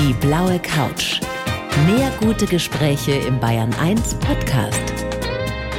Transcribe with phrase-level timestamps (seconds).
[0.00, 1.20] Die blaue Couch.
[1.84, 4.80] Mehr gute Gespräche im Bayern 1 Podcast.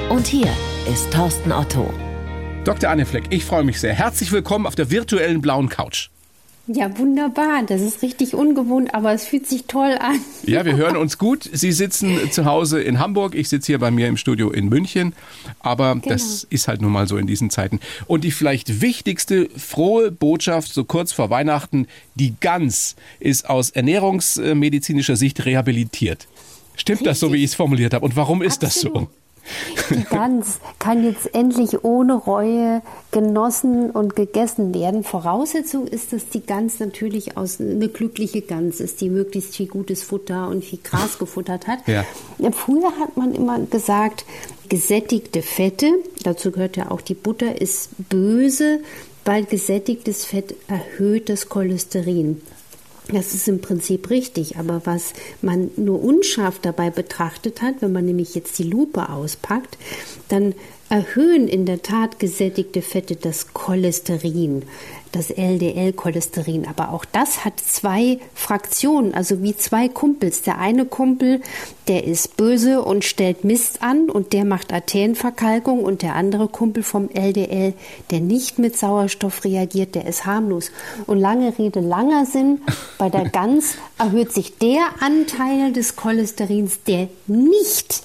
[0.09, 0.47] Und hier
[0.87, 1.91] ist Thorsten Otto.
[2.63, 2.91] Dr.
[2.91, 3.95] Anne Fleck, ich freue mich sehr.
[3.95, 6.09] Herzlich willkommen auf der virtuellen blauen Couch.
[6.73, 7.63] Ja, wunderbar.
[7.67, 10.19] Das ist richtig ungewohnt, aber es fühlt sich toll an.
[10.45, 11.49] Ja, wir hören uns gut.
[11.51, 15.13] Sie sitzen zu Hause in Hamburg, ich sitze hier bei mir im Studio in München.
[15.59, 16.07] Aber genau.
[16.07, 17.79] das ist halt nun mal so in diesen Zeiten.
[18.07, 25.15] Und die vielleicht wichtigste frohe Botschaft so kurz vor Weihnachten, die Gans ist aus ernährungsmedizinischer
[25.15, 26.27] Sicht rehabilitiert.
[26.75, 27.11] Stimmt richtig.
[27.11, 28.05] das so, wie ich es formuliert habe?
[28.05, 28.95] Und warum ist Absolut.
[28.95, 29.20] das so?
[29.89, 32.81] Die Gans kann jetzt endlich ohne Reue
[33.11, 35.03] genossen und gegessen werden.
[35.03, 40.03] Voraussetzung ist, dass die Gans natürlich aus eine glückliche Gans ist, die möglichst viel gutes
[40.03, 41.87] Futter und viel Gras gefuttert hat.
[41.87, 42.05] Ja.
[42.51, 44.25] Früher hat man immer gesagt,
[44.69, 45.91] gesättigte Fette,
[46.23, 48.79] dazu gehört ja auch die Butter, ist böse,
[49.25, 52.41] weil gesättigtes Fett erhöht das Cholesterin.
[53.11, 58.05] Das ist im Prinzip richtig, aber was man nur unscharf dabei betrachtet hat, wenn man
[58.05, 59.77] nämlich jetzt die Lupe auspackt,
[60.29, 60.55] dann
[60.89, 64.63] erhöhen in der Tat gesättigte Fette das Cholesterin
[65.11, 66.67] das LDL-Cholesterin.
[66.67, 70.41] Aber auch das hat zwei Fraktionen, also wie zwei Kumpels.
[70.41, 71.41] Der eine Kumpel,
[71.87, 76.83] der ist böse und stellt Mist an und der macht Arterienverkalkung und der andere Kumpel
[76.83, 77.73] vom LDL,
[78.09, 80.71] der nicht mit Sauerstoff reagiert, der ist harmlos.
[81.07, 82.61] Und lange Rede, langer Sinn,
[82.97, 88.03] bei der Gans erhöht sich der Anteil des Cholesterins, der nicht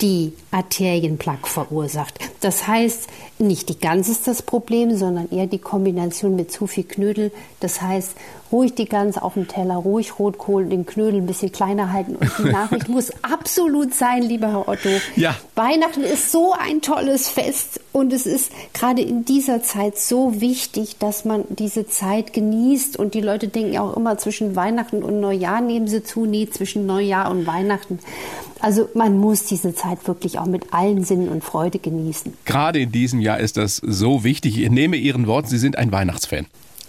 [0.00, 2.18] die Arterienplaque verursacht.
[2.40, 6.84] Das heißt, nicht die Gans ist das Problem, sondern eher die Kombination mit zu viel
[6.84, 7.32] Knödel.
[7.60, 8.14] Das heißt,
[8.52, 12.16] ruhig die Gans auf dem Teller, ruhig Rotkohl, den Knödel ein bisschen kleiner halten.
[12.16, 14.88] Und die Nachricht muss absolut sein, lieber Herr Otto.
[15.16, 15.36] Ja.
[15.54, 20.96] Weihnachten ist so ein tolles Fest und es ist gerade in dieser Zeit so wichtig,
[20.98, 22.96] dass man diese Zeit genießt.
[22.96, 26.26] Und die Leute denken ja auch immer zwischen Weihnachten und Neujahr nehmen sie zu.
[26.26, 27.98] Nee, zwischen Neujahr und Weihnachten.
[28.60, 32.34] Also man muss diese Zeit wirklich auch mit allen Sinnen und Freude genießen.
[32.44, 34.58] Gerade in diesem Jahr ist das so wichtig.
[34.58, 36.46] Ich nehme Ihren Worten, Sie sind ein Weihnachtsfan.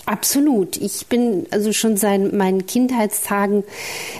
[0.09, 0.77] Absolut.
[0.77, 3.63] Ich bin also schon seit meinen Kindheitstagen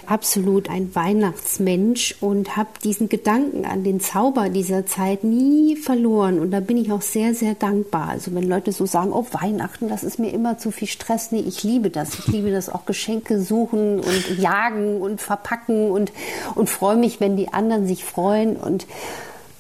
[0.06, 6.38] absolut ein Weihnachtsmensch und habe diesen Gedanken an den Zauber dieser Zeit nie verloren.
[6.38, 8.08] Und da bin ich auch sehr, sehr dankbar.
[8.08, 11.32] Also wenn Leute so sagen, oh Weihnachten, das ist mir immer zu viel Stress.
[11.32, 12.20] Nee, ich liebe das.
[12.20, 16.12] Ich liebe das auch Geschenke suchen und jagen und verpacken und,
[16.54, 18.58] und freue mich, wenn die anderen sich freuen.
[18.58, 18.86] Und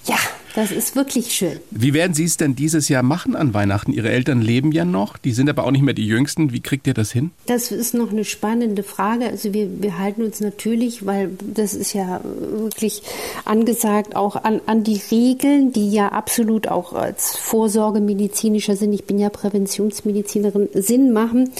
[0.06, 0.17] ja,
[0.59, 1.59] das ist wirklich schön.
[1.72, 3.94] Wie werden Sie es denn dieses Jahr machen an Weihnachten?
[3.94, 6.52] Ihre Eltern leben ja noch, die sind aber auch nicht mehr die Jüngsten.
[6.52, 7.31] Wie kriegt ihr das hin?
[7.46, 9.28] Das ist noch eine spannende Frage.
[9.28, 13.03] Also wir, wir halten uns natürlich, weil das ist ja wirklich
[13.46, 19.18] angesagt, auch an, an die Regeln, die ja absolut auch als Vorsorgemedizinischer Sinn, ich bin
[19.18, 21.52] ja Präventionsmedizinerin, Sinn machen.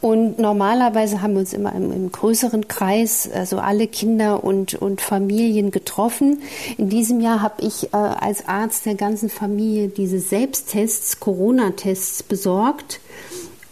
[0.00, 5.00] Und normalerweise haben wir uns immer im, im größeren Kreis, also alle Kinder und, und
[5.00, 6.40] Familien getroffen.
[6.78, 13.00] In diesem Jahr habe ich äh, als Arzt der ganzen Familie diese Selbsttests, Corona-Tests besorgt.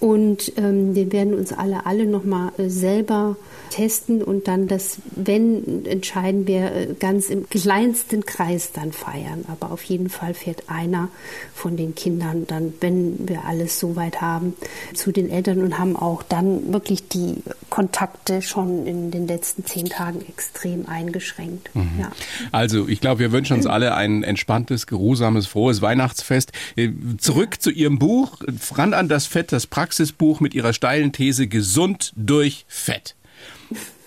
[0.06, 3.34] Und ähm, wir werden uns alle, alle nochmal äh, selber
[3.70, 9.44] testen und dann das, wenn, entscheiden wir äh, ganz im kleinsten Kreis dann feiern.
[9.48, 11.08] Aber auf jeden Fall fährt einer
[11.54, 14.54] von den Kindern dann, wenn wir alles soweit haben,
[14.94, 19.86] zu den Eltern und haben auch dann wirklich die Kontakte schon in den letzten zehn
[19.86, 21.74] Tagen extrem eingeschränkt.
[21.74, 21.90] Mhm.
[21.98, 22.12] Ja.
[22.52, 26.52] Also ich glaube, wir wünschen uns alle ein entspanntes, geruhsames, frohes Weihnachtsfest.
[26.76, 28.38] Äh, zurück zu Ihrem Buch,
[28.76, 29.66] ran an das Fett, das
[29.96, 33.14] Praxisbuch mit Ihrer steilen These, gesund durch Fett.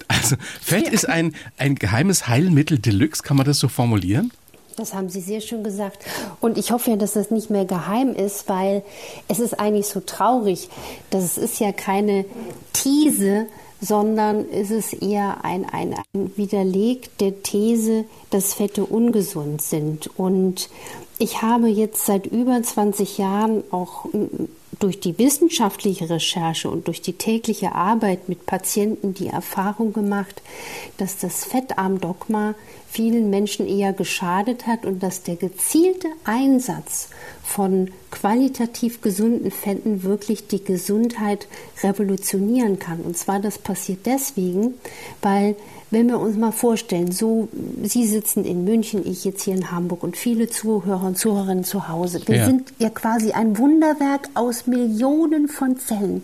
[0.08, 0.92] Also Fett ja.
[0.92, 4.32] ist ein, ein geheimes Heilmittel Deluxe, kann man das so formulieren?
[4.76, 6.06] Das haben Sie sehr schön gesagt.
[6.42, 8.84] Und ich hoffe ja, dass das nicht mehr geheim ist, weil
[9.28, 10.70] es ist eigentlich so traurig.
[11.10, 12.26] Das ist ja keine
[12.74, 13.48] These,
[13.82, 20.10] sondern es ist eher ein, ein, ein Widerleg der These, dass Fette ungesund sind.
[20.18, 20.70] Und
[21.18, 24.06] ich habe jetzt seit über 20 Jahren auch
[24.80, 30.42] durch die wissenschaftliche Recherche und durch die tägliche Arbeit mit Patienten die Erfahrung gemacht,
[30.98, 32.56] dass das Fettarmdogma
[32.90, 37.10] vielen Menschen eher geschadet hat und dass der gezielte Einsatz
[37.44, 41.48] von qualitativ gesunden Fetten wirklich die Gesundheit
[41.84, 43.02] revolutionieren kann.
[43.02, 44.76] Und zwar das passiert deswegen,
[45.22, 45.56] weil
[45.92, 47.48] wenn wir uns mal vorstellen, so
[47.84, 51.88] Sie sitzen in München, ich jetzt hier in Hamburg und viele Zuhörer und Zuhörerinnen zu
[51.88, 52.22] Hause.
[52.26, 52.46] Wir ja.
[52.46, 56.24] sind ja quasi ein Wunderwerk aus Millionen von Zellen.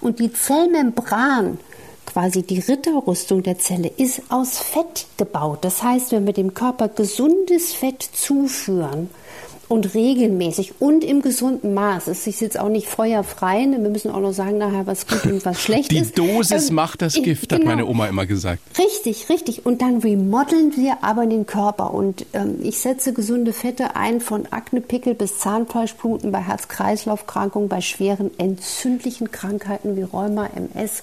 [0.00, 1.58] Und die Zellmembran,
[2.06, 5.60] quasi die Ritterrüstung der Zelle, ist aus Fett gebaut.
[5.62, 9.08] Das heißt, wenn wir dem Körper gesundes Fett zuführen,
[9.68, 12.08] und regelmäßig und im gesunden Maß.
[12.08, 13.66] Es ist jetzt auch nicht feuerfrei.
[13.66, 13.82] Ne?
[13.82, 16.16] Wir müssen auch noch sagen nachher, was gut und was schlecht Die ist.
[16.16, 17.60] Die Dosis ähm, macht das Gift, genau.
[17.60, 18.60] hat meine Oma immer gesagt.
[18.78, 19.66] Richtig, richtig.
[19.66, 21.92] Und dann remodeln wir aber den Körper.
[21.92, 28.30] Und ähm, ich setze gesunde Fette ein von Aknepickel bis Zahnfleischbluten bei Herz-Kreislauf-Krankungen, bei schweren
[28.38, 31.02] entzündlichen Krankheiten wie Rheuma, MS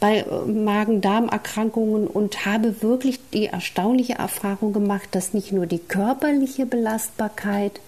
[0.00, 6.66] bei äh, Magen-Darm-Erkrankungen und habe wirklich die erstaunliche Erfahrung gemacht, dass nicht nur die körperliche
[6.66, 7.80] Belastbarkeit,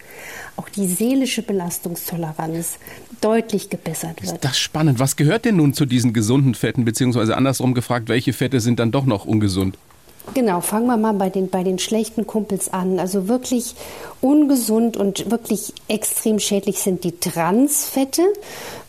[0.56, 2.78] auch die seelische Belastungstoleranz
[3.20, 4.34] deutlich gebessert wird.
[4.34, 4.98] Ist das spannend.
[4.98, 8.92] Was gehört denn nun zu diesen gesunden Fetten, beziehungsweise andersrum gefragt, welche Fette sind dann
[8.92, 9.78] doch noch ungesund?
[10.34, 12.98] Genau, fangen wir mal bei den, bei den schlechten Kumpels an.
[12.98, 13.74] Also wirklich
[14.20, 18.22] ungesund und wirklich extrem schädlich sind die Transfette.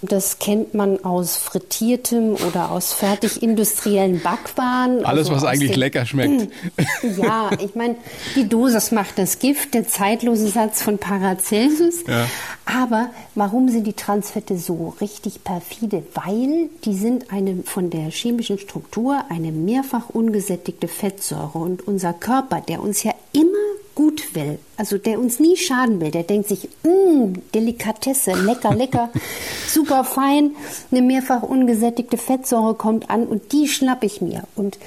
[0.02, 5.06] Das kennt man aus frittiertem oder aus fertig industriellen Backwaren.
[5.06, 6.52] Alles, also was eigentlich den, lecker schmeckt.
[7.18, 7.96] Ja, ich meine,
[8.36, 12.04] die Dosis macht das Gift, der zeitlose Satz von Paracelsus.
[12.08, 12.28] Ja.
[12.66, 16.04] Aber warum sind die Transfette so richtig perfide?
[16.14, 22.62] Weil die sind eine von der chemischen Struktur eine mehrfach ungesättigte Fettsäure und unser Körper,
[22.62, 23.58] der uns ja immer
[23.96, 29.10] gut will, also der uns nie schaden will, der denkt sich, mmm, Delikatesse, lecker, lecker,
[29.68, 30.56] super fein,
[30.92, 34.80] eine mehrfach ungesättigte Fettsäure kommt an und die schnapp ich mir und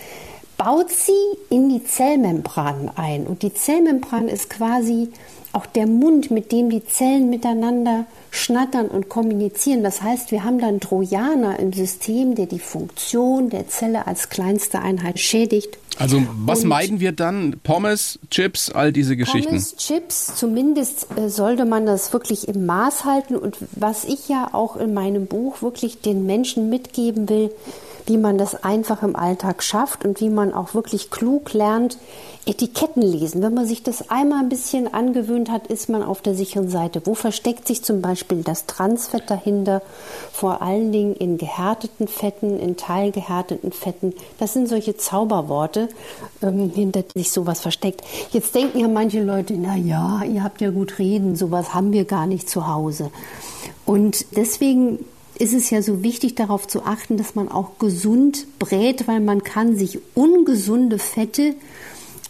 [0.56, 1.12] baut sie
[1.50, 3.26] in die Zellmembran ein.
[3.26, 5.10] Und die Zellmembran ist quasi
[5.56, 9.82] auch der Mund, mit dem die Zellen miteinander schnattern und kommunizieren.
[9.82, 14.80] Das heißt, wir haben dann Trojaner im System, der die Funktion der Zelle als kleinste
[14.80, 15.78] Einheit schädigt.
[15.98, 17.58] Also was und meiden wir dann?
[17.64, 19.48] Pommes, Chips, all diese Geschichten?
[19.48, 23.34] Pommes, Chips, zumindest äh, sollte man das wirklich im Maß halten.
[23.34, 27.50] Und was ich ja auch in meinem Buch wirklich den Menschen mitgeben will,
[28.04, 31.96] wie man das einfach im Alltag schafft und wie man auch wirklich klug lernt,
[32.46, 33.42] Etiketten lesen.
[33.42, 37.02] Wenn man sich das einmal ein bisschen angewöhnt hat, ist man auf der sicheren Seite.
[37.04, 39.82] Wo versteckt sich zum Beispiel das Transfett dahinter?
[40.32, 44.14] Vor allen Dingen in gehärteten Fetten, in teilgehärteten Fetten.
[44.38, 45.88] Das sind solche Zauberworte,
[46.40, 48.02] ähm, hinter die sich sowas versteckt.
[48.30, 52.04] Jetzt denken ja manche Leute, na ja, ihr habt ja gut reden, sowas haben wir
[52.04, 53.10] gar nicht zu Hause.
[53.84, 55.00] Und deswegen
[55.38, 59.42] ist es ja so wichtig darauf zu achten, dass man auch gesund brät, weil man
[59.42, 61.54] kann sich ungesunde Fette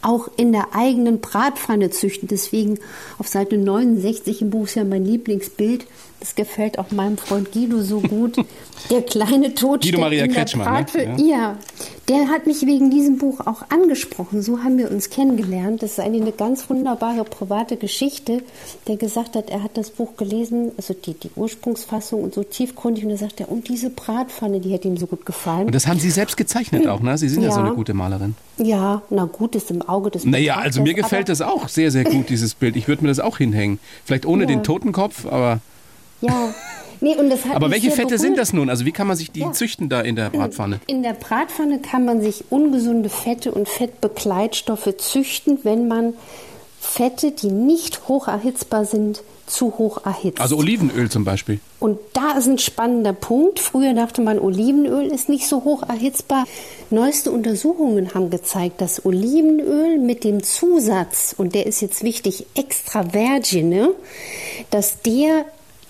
[0.03, 2.29] auch in der eigenen Bratpfanne züchten.
[2.29, 2.79] Deswegen
[3.19, 5.87] auf Seite 69 im Buch ist ja mein Lieblingsbild.
[6.21, 8.37] Das gefällt auch meinem Freund Guido so gut.
[8.91, 11.17] Der kleine Tod Guido Maria Kretschmann, ne?
[11.19, 11.27] ja.
[11.27, 11.59] ja.
[12.09, 14.41] Der hat mich wegen diesem Buch auch angesprochen.
[14.41, 15.83] So haben wir uns kennengelernt.
[15.83, 18.43] Das ist eigentlich eine ganz wunderbare private Geschichte.
[18.87, 23.05] Der gesagt hat, er hat das Buch gelesen, also die, die Ursprungsfassung und so tiefgründig.
[23.05, 25.67] Und da sagt er, und diese Bratpfanne, die hat ihm so gut gefallen.
[25.67, 27.19] Und das haben Sie selbst gezeichnet auch, ne?
[27.19, 28.37] Sie sind ja, ja so eine gute Malerin.
[28.59, 32.05] Ja, na gut, ist im Auge des Naja, also mir gefällt das auch sehr, sehr
[32.05, 32.77] gut, dieses Bild.
[32.77, 33.81] Ich würde mir das auch hinhängen.
[34.05, 34.49] Vielleicht ohne ja.
[34.49, 35.61] den Totenkopf, aber.
[36.21, 36.55] Ja.
[37.01, 37.17] Nee,
[37.55, 38.71] Aber welche Fette sind das nun?
[38.71, 39.53] Also wie kann man sich die ja.
[39.53, 40.81] züchten da in der Bratpfanne?
[40.87, 46.15] In der Bratpfanne kann man sich ungesunde Fette und Fettbegleitstoffe züchten, wenn man
[46.81, 50.41] Fette, die nicht hoch erhitzbar sind, zu hoch erhitzt.
[50.41, 51.61] Also Olivenöl zum Beispiel.
[51.79, 53.61] Und da ist ein spannender Punkt.
[53.61, 56.45] Früher dachte man, Olivenöl ist nicht so hoch erhitzbar.
[56.91, 63.05] Neueste Untersuchungen haben gezeigt, dass Olivenöl mit dem Zusatz, und der ist jetzt wichtig, extra
[63.05, 63.91] vergine,
[64.71, 65.45] dass der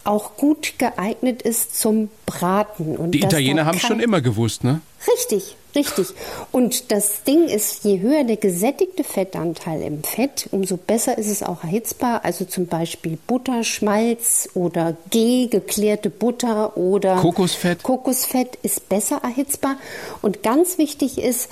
[0.06, 2.96] auch gut geeignet ist zum Braten.
[2.96, 4.80] Und Die Italiener haben es schon immer gewusst, ne?
[5.12, 6.08] Richtig, richtig.
[6.50, 11.42] Und das Ding ist, je höher der gesättigte Fettanteil im Fett, umso besser ist es
[11.42, 12.24] auch erhitzbar.
[12.24, 17.82] Also zum Beispiel Butterschmalz oder G, geklärte Butter oder Kokosfett.
[17.82, 19.76] Kokosfett ist besser erhitzbar.
[20.22, 21.48] Und ganz wichtig ist,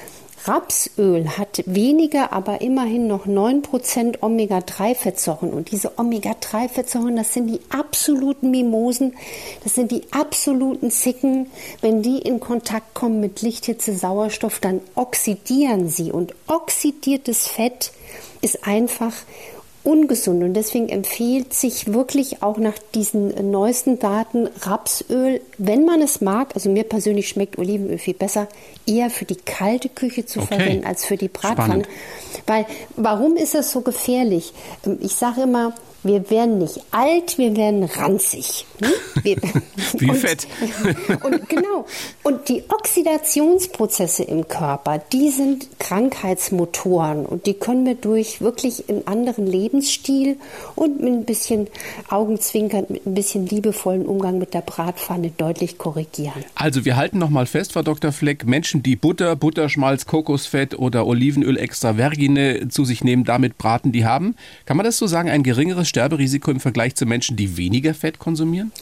[0.46, 5.52] Rapsöl hat weniger, aber immerhin noch 9% Omega-3-Fettsäuren.
[5.52, 9.14] Und diese Omega-3-Fettsäuren, das sind die absoluten Mimosen,
[9.62, 11.50] das sind die absoluten Zicken.
[11.80, 16.12] Wenn die in Kontakt kommen mit Lichthitze, Sauerstoff, dann oxidieren sie.
[16.12, 17.92] Und oxidiertes Fett
[18.42, 19.14] ist einfach
[19.84, 26.20] ungesund und deswegen empfiehlt sich wirklich auch nach diesen neuesten Daten Rapsöl, wenn man es
[26.20, 28.48] mag, also mir persönlich schmeckt Olivenöl viel besser,
[28.86, 30.56] eher für die kalte Küche zu okay.
[30.56, 31.84] verwenden als für die Bratpfanne.
[31.84, 31.88] Spannend.
[32.46, 34.54] Weil warum ist das so gefährlich?
[35.00, 35.74] Ich sage immer,
[36.04, 38.66] wir werden nicht alt, wir werden ranzig.
[38.80, 38.90] Hm?
[39.22, 39.36] Wir,
[39.98, 40.46] Wie und, fett.
[41.22, 41.86] Und genau.
[42.22, 49.06] Und die Oxidationsprozesse im Körper, die sind Krankheitsmotoren und die können wir durch wirklich einen
[49.06, 50.36] anderen Lebensstil
[50.74, 51.68] und mit ein bisschen
[52.08, 56.44] Augenzwinkern, mit ein bisschen liebevollen Umgang mit der Bratpfanne deutlich korrigieren.
[56.54, 58.12] Also wir halten noch mal fest, Frau Dr.
[58.12, 63.92] Fleck, Menschen, die Butter, Butterschmalz, Kokosfett oder Olivenöl extra vergine zu sich nehmen, damit braten,
[63.92, 67.56] die haben, kann man das so sagen, ein geringeres Sterberisiko im Vergleich zu Menschen, die
[67.56, 68.72] weniger Fett konsumieren?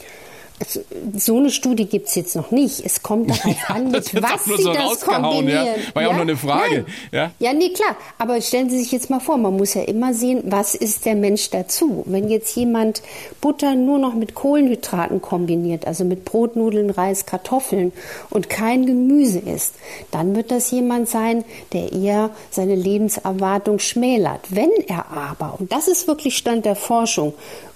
[1.17, 2.85] So eine Studie gibt es jetzt noch nicht.
[2.85, 5.65] Es kommt darauf ja, an, mit was Sie so das kombinieren.
[5.65, 5.95] Ja?
[5.95, 6.85] War ja, auch nur eine Frage.
[7.11, 7.31] Ja?
[7.39, 7.95] ja, nee, klar.
[8.17, 11.15] Aber stellen Sie sich jetzt mal vor, man muss ja immer sehen, was ist der
[11.15, 12.03] Mensch dazu?
[12.05, 13.01] Wenn jetzt jemand
[13.41, 17.91] Butter nur noch mit Kohlenhydraten kombiniert, also mit Brot, Nudeln, Reis, Kartoffeln
[18.29, 19.75] und kein Gemüse isst,
[20.11, 21.43] dann wird das jemand sein,
[21.73, 24.41] der eher seine Lebenserwartung schmälert.
[24.49, 27.33] Wenn er aber, und das ist wirklich Stand der Forschung,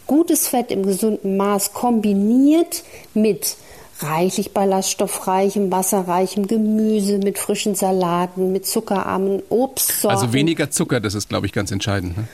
[0.08, 2.84] gutes Fett im gesunden Maß kombiniert
[3.14, 3.58] mit
[4.00, 10.18] reichlich ballaststoffreichem, wasserreichem Gemüse, mit frischen Salaten, mit zuckerarmen Obstsorten.
[10.18, 12.18] Also weniger Zucker, das ist, glaube ich, ganz entscheidend.
[12.18, 12.28] Ne?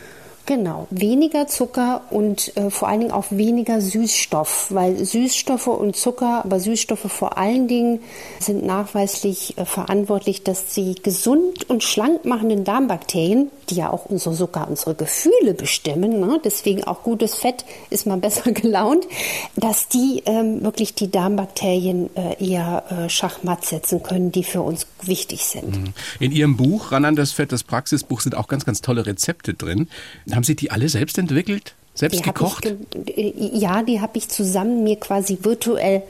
[0.46, 6.44] Genau, weniger Zucker und äh, vor allen Dingen auch weniger Süßstoff, weil Süßstoffe und Zucker,
[6.44, 8.02] aber Süßstoffe vor allen Dingen
[8.40, 14.36] sind nachweislich äh, verantwortlich, dass sie gesund und schlank machenden Darmbakterien, die ja auch unsere,
[14.36, 19.08] sogar unsere Gefühle bestimmen, ne, deswegen auch gutes Fett ist man besser gelaunt,
[19.56, 24.88] dass die ähm, wirklich die Darmbakterien äh, eher äh, schachmatt setzen können, die für uns
[25.04, 25.72] wichtig sind.
[25.72, 25.94] Mhm.
[26.20, 29.54] In Ihrem Buch Ran an das Fett, das Praxisbuch, sind auch ganz, ganz tolle Rezepte
[29.54, 29.88] drin.
[30.34, 31.76] Haben Sie die alle selbst entwickelt?
[31.96, 32.64] Selbst die gekocht?
[32.64, 36.02] Ge ja, die habe ich zusammen mir quasi virtuell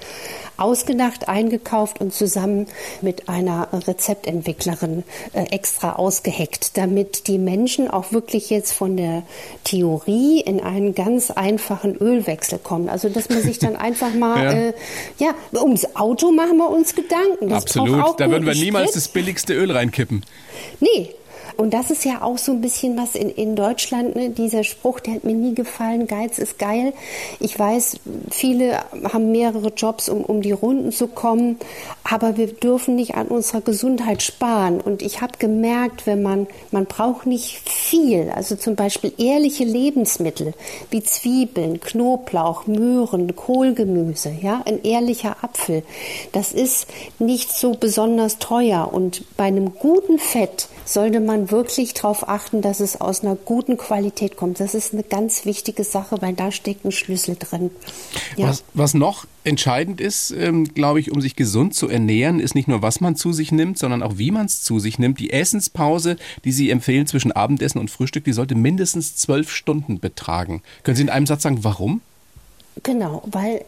[0.55, 2.67] ausgedacht, eingekauft und zusammen
[3.01, 5.03] mit einer Rezeptentwicklerin
[5.33, 9.23] äh, extra ausgeheckt, damit die Menschen auch wirklich jetzt von der
[9.65, 12.87] Theorie in einen ganz einfachen Ölwechsel kommen.
[12.87, 14.43] Also dass man sich dann einfach mal,
[15.19, 17.49] ja, äh, ja ums Auto machen wir uns Gedanken.
[17.49, 18.95] Das Absolut, da würden wir niemals Sprit.
[18.95, 20.23] das billigste Öl reinkippen.
[20.79, 21.13] Nee,
[21.57, 24.29] und das ist ja auch so ein bisschen was in, in Deutschland, ne?
[24.29, 26.93] dieser Spruch, der hat mir nie gefallen, Geiz ist geil.
[27.39, 27.98] Ich weiß,
[28.31, 28.79] viele
[29.12, 31.57] haben mehrere Jobs, um, um die Runden zu kommen,
[32.03, 34.81] aber wir dürfen nicht an unserer Gesundheit sparen.
[34.81, 40.53] Und ich habe gemerkt, wenn man, man braucht nicht viel, also zum Beispiel ehrliche Lebensmittel
[40.89, 45.83] wie Zwiebeln, Knoblauch, Möhren, Kohlgemüse, ja, ein ehrlicher Apfel,
[46.31, 46.88] das ist
[47.19, 48.89] nicht so besonders teuer.
[48.91, 53.77] Und bei einem guten Fett sollte man wirklich darauf achten, dass es aus einer guten
[53.77, 54.59] Qualität kommt.
[54.59, 57.71] Das ist eine ganz wichtige Sache, weil da steckt ein Schlüssel drin.
[58.37, 58.49] Ja.
[58.49, 62.67] Was, was noch entscheidend ist, ähm, glaube ich, um sich gesund zu ernähren, ist nicht
[62.67, 65.19] nur, was man zu sich nimmt, sondern auch, wie man es zu sich nimmt.
[65.19, 70.61] Die Essenspause, die Sie empfehlen zwischen Abendessen und Frühstück, die sollte mindestens zwölf Stunden betragen.
[70.83, 72.01] Können Sie in einem Satz sagen, warum?
[72.81, 73.63] Genau, weil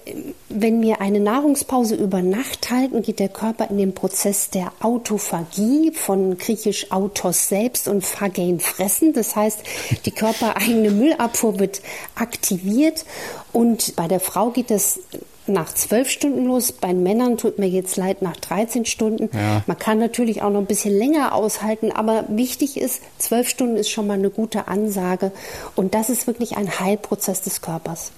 [0.49, 5.91] wenn wir eine Nahrungspause über Nacht halten, geht der Körper in den Prozess der Autophagie,
[5.93, 9.13] von griechisch autos selbst und phagein fressen.
[9.13, 9.59] Das heißt,
[10.05, 11.81] die körpereigene Müllabfuhr wird
[12.15, 13.05] aktiviert
[13.53, 14.99] und bei der Frau geht das
[15.47, 16.71] nach zwölf Stunden los.
[16.71, 19.29] Bei Männern tut mir jetzt leid nach 13 Stunden.
[19.31, 19.63] Ja.
[19.67, 23.89] Man kann natürlich auch noch ein bisschen länger aushalten, aber wichtig ist, zwölf Stunden ist
[23.89, 25.31] schon mal eine gute Ansage.
[25.75, 28.11] Und das ist wirklich ein Heilprozess des Körpers.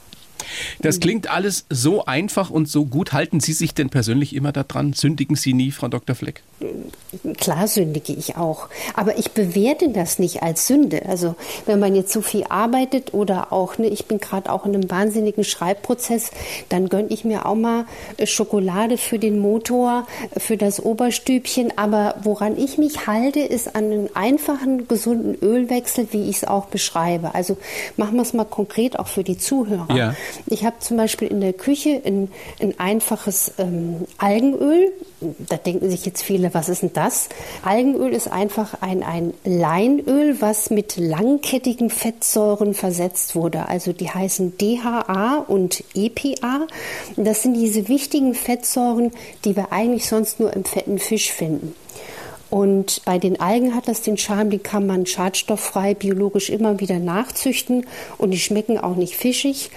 [0.79, 3.13] Das klingt alles so einfach und so gut.
[3.13, 4.93] Halten Sie sich denn persönlich immer daran?
[4.93, 6.15] Sündigen Sie nie, Frau Dr.
[6.15, 6.43] Fleck?
[7.37, 8.67] Klar sündige ich auch.
[8.93, 11.03] Aber ich bewerte das nicht als Sünde.
[11.07, 11.35] Also
[11.65, 14.89] wenn man jetzt zu viel arbeitet oder auch, ne, ich bin gerade auch in einem
[14.89, 16.31] wahnsinnigen Schreibprozess,
[16.69, 17.85] dann gönne ich mir auch mal
[18.17, 20.05] äh, Schokolade für den Motor,
[20.37, 21.77] für das Oberstübchen.
[21.77, 26.65] Aber woran ich mich halte, ist an einen einfachen, gesunden Ölwechsel, wie ich es auch
[26.65, 27.33] beschreibe.
[27.35, 27.57] Also
[27.95, 29.87] machen wir es mal konkret auch für die Zuhörer.
[29.95, 30.15] Ja.
[30.47, 32.29] Ich habe zum Beispiel in der Küche ein,
[32.61, 34.91] ein einfaches ähm, Algenöl.
[35.21, 37.06] Da denken sich jetzt viele, was ist denn das?
[37.63, 43.67] Algenöl ist einfach ein, ein Leinöl, was mit langkettigen Fettsäuren versetzt wurde.
[43.67, 46.67] Also die heißen DHA und EPA.
[47.15, 49.11] Das sind diese wichtigen Fettsäuren,
[49.45, 51.75] die wir eigentlich sonst nur im fetten Fisch finden.
[52.49, 56.99] Und bei den Algen hat das den Charme, die kann man schadstofffrei biologisch immer wieder
[56.99, 57.85] nachzüchten
[58.17, 59.69] und die schmecken auch nicht fischig.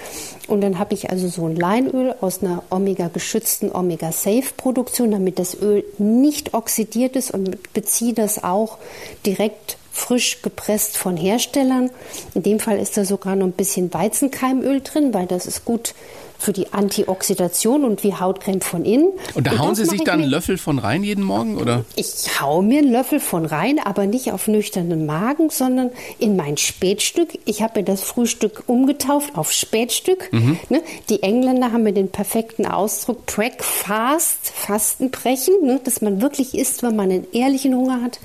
[0.47, 5.83] Und dann habe ich also so ein Leinöl aus einer Omega-geschützten Omega-Safe-Produktion, damit das Öl
[5.97, 8.77] nicht oxidiert ist und beziehe das auch
[9.25, 11.91] direkt frisch gepresst von Herstellern.
[12.33, 15.93] In dem Fall ist da sogar noch ein bisschen Weizenkeimöl drin, weil das ist gut
[16.41, 19.09] für die Antioxidation und wie Hautcreme von innen.
[19.35, 21.85] Und da und hauen Sie sich dann einen Löffel von rein jeden Morgen, oder?
[21.95, 26.57] Ich hau mir einen Löffel von rein, aber nicht auf nüchternen Magen, sondern in mein
[26.57, 27.37] Spätstück.
[27.45, 30.33] Ich habe mir das Frühstück umgetauft auf Spätstück.
[30.33, 30.57] Mhm.
[30.69, 30.81] Ne?
[31.09, 35.79] Die Engländer haben mir den perfekten Ausdruck Breakfast, Fastenbrechen, ne?
[35.83, 38.19] dass man wirklich isst, wenn man einen ehrlichen Hunger hat.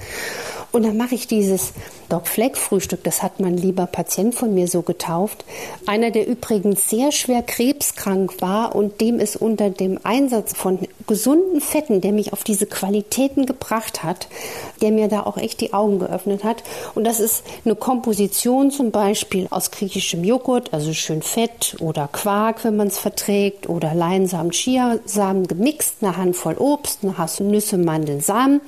[0.76, 1.72] Und dann mache ich dieses
[2.10, 5.46] Doc Fleck Frühstück, das hat mein lieber Patient von mir so getauft.
[5.86, 11.62] Einer, der übrigens sehr schwer krebskrank war und dem es unter dem Einsatz von gesunden
[11.62, 14.28] Fetten, der mich auf diese Qualitäten gebracht hat,
[14.82, 16.62] der mir da auch echt die Augen geöffnet hat.
[16.94, 22.64] Und das ist eine Komposition zum Beispiel aus griechischem Joghurt, also schön Fett oder Quark,
[22.64, 28.60] wenn man es verträgt, oder Leinsamen, Chiasamen gemixt, eine Handvoll Obst, eine Haselnüsse, Mandeln, Samen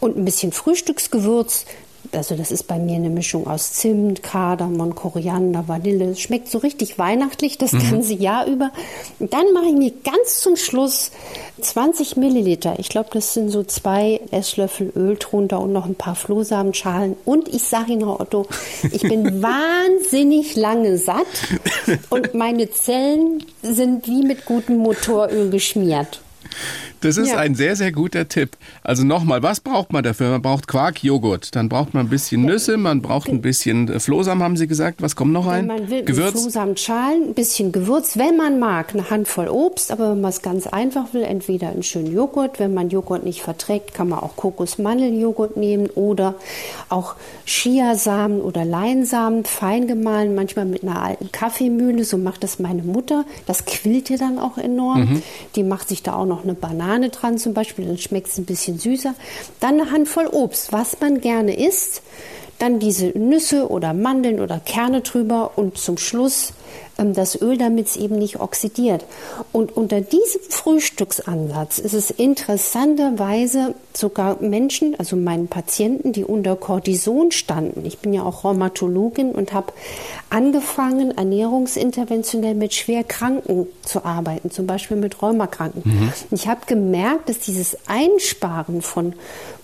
[0.00, 1.66] und ein bisschen Frühstücksgewürz.
[2.12, 6.06] Also das ist bei mir eine Mischung aus Zimt, Kardamom, Koriander, Vanille.
[6.06, 7.90] Es schmeckt so richtig weihnachtlich das mhm.
[7.90, 8.72] ganze Jahr über.
[9.20, 11.12] Und dann mache ich mir ganz zum Schluss
[11.60, 12.74] 20 Milliliter.
[12.78, 17.16] Ich glaube, das sind so zwei Esslöffel Öl drunter und noch ein paar Flohsamenschalen.
[17.24, 18.46] Und ich sage Ihnen, Otto,
[18.90, 21.26] ich bin wahnsinnig lange satt
[22.08, 26.22] und meine Zellen sind wie mit gutem Motoröl geschmiert.
[27.00, 27.38] Das ist ja.
[27.38, 28.50] ein sehr, sehr guter Tipp.
[28.82, 30.30] Also nochmal, was braucht man dafür?
[30.30, 34.00] Man braucht Quark, Joghurt, dann braucht man ein bisschen Nüsse, man braucht ein bisschen äh,
[34.00, 35.00] Flohsamen, haben Sie gesagt.
[35.00, 35.68] Was kommt noch rein?
[35.68, 36.32] Wenn man will, Gewürz?
[36.32, 40.66] Flohsamenschalen, ein bisschen Gewürz, wenn man mag, eine Handvoll Obst, aber wenn man es ganz
[40.66, 42.58] einfach will, entweder einen schönen Joghurt.
[42.58, 46.34] Wenn man Joghurt nicht verträgt, kann man auch Kokosmandeljoghurt nehmen oder
[46.90, 47.14] auch
[47.46, 52.04] Chiasamen oder Leinsamen fein gemahlen, manchmal mit einer alten Kaffeemühle.
[52.04, 53.24] So macht das meine Mutter.
[53.46, 55.00] Das quillt ihr dann auch enorm.
[55.00, 55.22] Mhm.
[55.56, 58.38] Die macht sich da auch noch eine Banane Banane dran zum Beispiel, dann schmeckt es
[58.38, 59.14] ein bisschen süßer.
[59.60, 62.02] Dann eine Handvoll Obst, was man gerne isst.
[62.58, 66.52] Dann diese Nüsse oder Mandeln oder Kerne drüber und zum Schluss
[66.96, 69.04] das Öl, damit es eben nicht oxidiert.
[69.52, 77.30] Und unter diesem Frühstücksansatz ist es interessanterweise sogar Menschen, also meinen Patienten, die unter Cortison
[77.30, 77.86] standen.
[77.86, 79.72] Ich bin ja auch Rheumatologin und habe
[80.28, 85.82] angefangen, ernährungsinterventionell mit Schwerkranken zu arbeiten, zum Beispiel mit Rheumakranken.
[85.84, 86.12] Mhm.
[86.30, 89.14] Ich habe gemerkt, dass dieses Einsparen von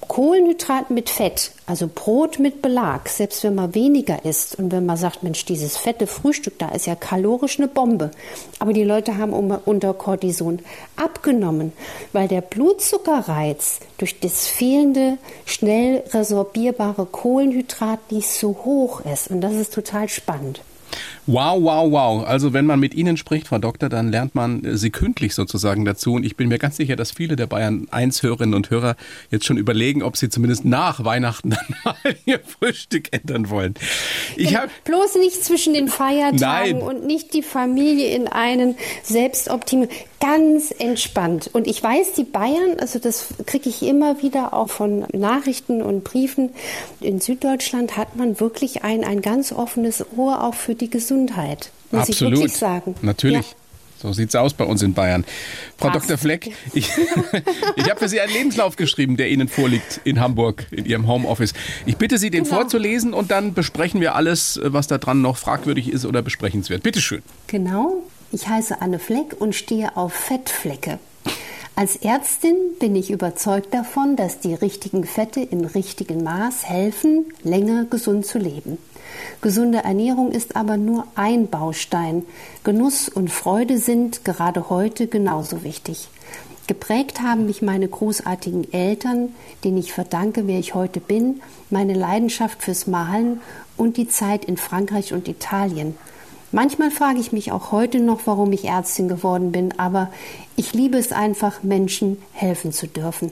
[0.09, 4.97] Kohlenhydraten mit Fett, also Brot mit Belag, selbst wenn man weniger isst und wenn man
[4.97, 8.11] sagt, Mensch, dieses fette Frühstück da ist ja kalorisch eine Bombe.
[8.59, 10.61] Aber die Leute haben unter Cortison
[10.97, 11.73] abgenommen,
[12.13, 19.31] weil der Blutzuckerreiz durch das fehlende, schnell resorbierbare Kohlenhydrat nicht so hoch ist.
[19.31, 20.63] Und das ist total spannend.
[21.29, 22.25] Wow, wow, wow.
[22.25, 26.13] Also wenn man mit Ihnen spricht, Frau Doktor, dann lernt man äh, sekündlich sozusagen dazu.
[26.13, 28.95] Und ich bin mir ganz sicher, dass viele der Bayern 1 Hörerinnen und Hörer
[29.33, 33.75] jetzt schon überlegen, ob sie zumindest nach Weihnachten dann mal ihr Frühstück ändern wollen.
[34.37, 34.61] Ich genau.
[34.61, 36.83] hab, Bloß nicht zwischen den Feiertagen Nein.
[36.83, 39.93] und nicht die Familie in einen Selbstoptimierung.
[40.19, 41.51] Ganz entspannt.
[41.53, 46.05] Und ich weiß, die Bayern, also das kriege ich immer wieder auch von Nachrichten und
[46.05, 46.51] Briefen,
[47.01, 51.16] in Süddeutschland hat man wirklich ein, ein ganz offenes Ohr auch für die Gesundheit.
[51.17, 52.35] Gesundheit, muss Absolut.
[52.35, 52.95] ich wirklich sagen.
[53.01, 53.51] Natürlich.
[53.51, 53.57] Ja.
[53.99, 55.25] So sieht es aus bei uns in Bayern.
[55.79, 56.11] Frau Passt.
[56.11, 56.19] Dr.
[56.19, 56.91] Fleck, ich,
[57.77, 61.55] ich habe für Sie einen Lebenslauf geschrieben, der Ihnen vorliegt in Hamburg, in Ihrem Homeoffice.
[61.87, 62.57] Ich bitte Sie, den genau.
[62.57, 66.83] vorzulesen und dann besprechen wir alles, was da dran noch fragwürdig ist oder besprechenswert.
[66.83, 67.23] Bitte schön.
[67.47, 68.03] Genau.
[68.33, 70.99] Ich heiße Anne Fleck und stehe auf Fettflecke.
[71.75, 77.87] Als Ärztin bin ich überzeugt davon, dass die richtigen Fette im richtigen Maß helfen, länger
[77.87, 78.77] gesund zu leben.
[79.41, 82.25] Gesunde Ernährung ist aber nur ein Baustein.
[82.65, 86.09] Genuss und Freude sind gerade heute genauso wichtig.
[86.67, 92.63] Geprägt haben mich meine großartigen Eltern, denen ich verdanke, wer ich heute bin, meine Leidenschaft
[92.63, 93.41] fürs Malen
[93.77, 95.95] und die Zeit in Frankreich und Italien.
[96.51, 100.11] Manchmal frage ich mich auch heute noch, warum ich Ärztin geworden bin, aber
[100.57, 103.31] ich liebe es einfach, Menschen helfen zu dürfen.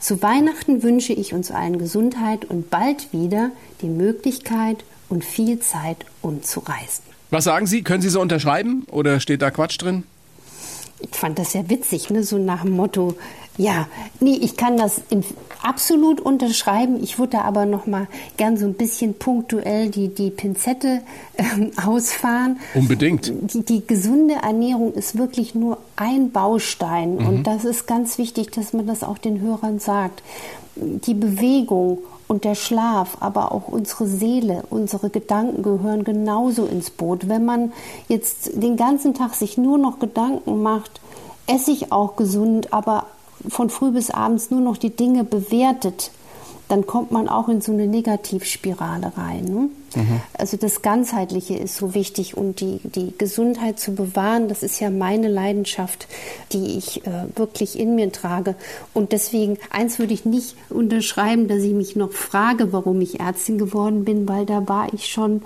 [0.00, 3.50] Zu Weihnachten wünsche ich uns allen Gesundheit und bald wieder
[3.82, 7.02] die Möglichkeit und viel Zeit, um zu reisen.
[7.30, 7.82] Was sagen Sie?
[7.82, 10.04] Können Sie so unterschreiben oder steht da Quatsch drin?
[11.00, 12.24] Ich fand das ja witzig, ne?
[12.24, 13.16] so nach dem Motto,
[13.58, 13.88] ja,
[14.20, 15.02] nee, ich kann das
[15.62, 17.02] absolut unterschreiben.
[17.02, 21.02] Ich würde aber noch mal gern so ein bisschen punktuell die, die Pinzette
[21.36, 21.42] äh,
[21.84, 22.60] ausfahren.
[22.74, 23.32] Unbedingt.
[23.52, 27.16] Die, die, gesunde Ernährung ist wirklich nur ein Baustein.
[27.16, 27.26] Mhm.
[27.26, 30.22] Und das ist ganz wichtig, dass man das auch den Hörern sagt.
[30.76, 37.28] Die Bewegung und der Schlaf, aber auch unsere Seele, unsere Gedanken gehören genauso ins Boot.
[37.28, 37.72] Wenn man
[38.06, 41.00] jetzt den ganzen Tag sich nur noch Gedanken macht,
[41.46, 43.06] esse ich auch gesund, aber
[43.48, 46.10] von früh bis abends nur noch die Dinge bewertet,
[46.68, 49.44] dann kommt man auch in so eine Negativspirale rein.
[49.44, 49.70] Ne?
[49.96, 50.20] Mhm.
[50.34, 54.90] Also das Ganzheitliche ist so wichtig und die, die Gesundheit zu bewahren, das ist ja
[54.90, 56.06] meine Leidenschaft,
[56.52, 58.54] die ich äh, wirklich in mir trage.
[58.92, 63.58] Und deswegen, eins würde ich nicht unterschreiben, dass ich mich noch frage, warum ich Ärztin
[63.58, 65.42] geworden bin, weil da war ich schon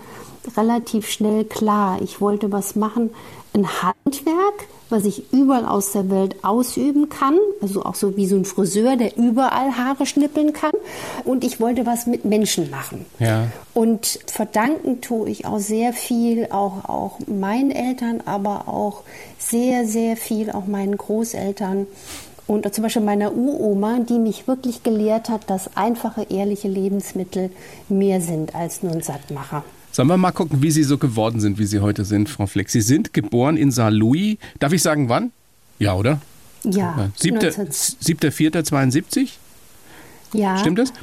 [0.56, 2.00] relativ schnell klar.
[2.02, 3.10] Ich wollte was machen,
[3.54, 7.36] ein Handwerk, was ich überall aus der Welt ausüben kann.
[7.60, 10.72] Also auch so wie so ein Friseur, der überall Haare schnippeln kann.
[11.24, 13.06] Und ich wollte was mit Menschen machen.
[13.18, 13.48] Ja.
[13.74, 19.02] Und verdanken tue ich auch sehr viel, auch, auch meinen Eltern, aber auch
[19.38, 21.86] sehr, sehr viel auch meinen Großeltern.
[22.46, 27.50] Und zum Beispiel meiner Uroma, die mich wirklich gelehrt hat, dass einfache, ehrliche Lebensmittel
[27.88, 29.64] mehr sind als nur ein Sattmacher.
[29.92, 32.70] Sollen wir mal gucken, wie Sie so geworden sind, wie Sie heute sind, Frau Fleck?
[32.70, 34.38] Sie sind geboren in Saarlouis.
[34.58, 35.32] Darf ich sagen, wann?
[35.78, 36.18] Ja, oder?
[36.64, 37.10] Ja.
[37.20, 39.28] 7.4.72?
[40.32, 40.56] Ja.
[40.56, 40.94] Stimmt das?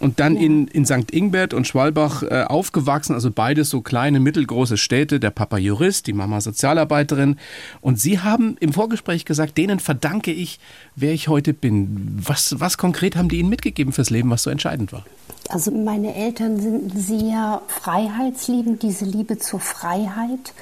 [0.00, 1.12] Und dann in, in St.
[1.12, 6.14] Ingbert und Schwalbach äh, aufgewachsen, also beides so kleine, mittelgroße Städte, der Papa Jurist, die
[6.14, 7.36] Mama Sozialarbeiterin.
[7.82, 10.58] Und Sie haben im Vorgespräch gesagt, denen verdanke ich,
[10.96, 12.18] wer ich heute bin.
[12.24, 15.04] Was, was konkret haben die Ihnen mitgegeben fürs Leben, was so entscheidend war?
[15.50, 20.54] Also meine Eltern sind sehr freiheitsliebend, diese Liebe zur Freiheit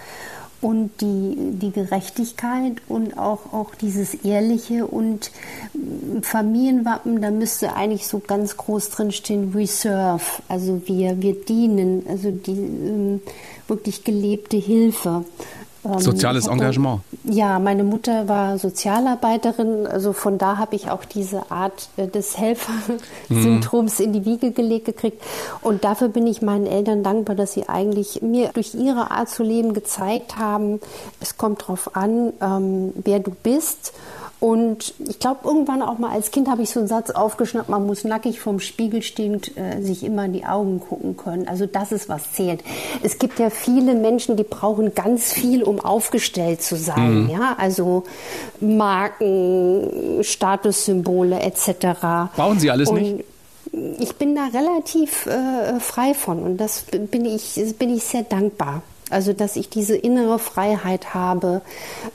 [0.60, 5.30] und die, die Gerechtigkeit und auch, auch dieses Ehrliche und
[6.22, 12.30] Familienwappen, da müsste eigentlich so ganz groß drin stehen, Reserve, also wir, wir dienen, also
[12.30, 13.20] die ähm,
[13.68, 15.24] wirklich gelebte Hilfe.
[15.88, 17.00] Ähm, Soziales Engagement.
[17.24, 22.36] Ja, meine Mutter war Sozialarbeiterin, also von da habe ich auch diese Art äh, des
[22.36, 24.04] Helfersyndroms mhm.
[24.04, 25.22] in die Wiege gelegt gekriegt.
[25.62, 29.42] Und dafür bin ich meinen Eltern dankbar, dass sie eigentlich mir durch ihre Art zu
[29.42, 30.80] leben gezeigt haben,
[31.20, 33.92] es kommt darauf an, ähm, wer du bist
[34.40, 37.84] und ich glaube, irgendwann auch mal als Kind habe ich so einen Satz aufgeschnappt, man
[37.86, 41.48] muss nackig vorm Spiegel stehend äh, sich immer in die Augen gucken können.
[41.48, 42.62] Also das ist, was zählt.
[43.02, 47.24] Es gibt ja viele Menschen, die brauchen ganz viel, um aufgestellt zu sein.
[47.24, 47.30] Mhm.
[47.30, 48.04] Ja, also
[48.60, 52.30] Marken, Statussymbole etc.
[52.36, 53.24] Brauchen Sie alles Und nicht?
[53.98, 58.82] Ich bin da relativ äh, frei von und das bin ich, bin ich sehr dankbar.
[59.10, 61.62] Also dass ich diese innere Freiheit habe,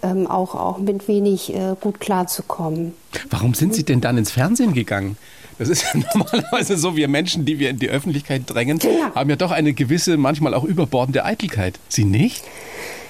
[0.02, 2.94] ähm, auch, auch mit wenig äh, gut klarzukommen.
[3.30, 5.18] Warum sind Sie denn dann ins Fernsehen gegangen?
[5.58, 9.16] Das ist ja normalerweise so, wir Menschen, die wir in die Öffentlichkeit drängen, genau.
[9.16, 11.80] haben ja doch eine gewisse, manchmal auch überbordende Eitelkeit.
[11.90, 12.44] Sie nicht?